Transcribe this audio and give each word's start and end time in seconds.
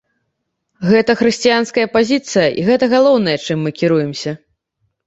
Гэта 0.91 1.15
хрысціянская 1.19 1.85
пазіцыя, 1.99 2.47
і 2.63 2.67
гэта 2.71 2.85
галоўнае, 2.99 3.37
чым 3.47 3.57
мы 3.69 3.79
кіруемся. 3.85 4.31